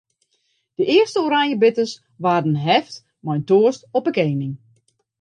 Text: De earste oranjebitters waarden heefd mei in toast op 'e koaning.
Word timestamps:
De 0.75 0.85
earste 0.85 1.19
oranjebitters 1.21 2.03
waarden 2.17 2.55
heefd 2.55 3.05
mei 3.23 3.37
in 3.39 3.47
toast 3.49 3.81
op 3.97 4.03
'e 4.07 4.13
koaning. 4.19 4.53